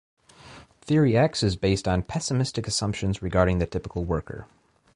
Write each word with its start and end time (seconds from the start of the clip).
Theory 0.81 1.15
X 1.15 1.43
is 1.43 1.55
based 1.55 1.87
on 1.87 2.01
pessimistic 2.01 2.67
assumptions 2.67 3.21
regarding 3.21 3.59
the 3.59 3.67
typical 3.67 4.03
worker. 4.03 4.47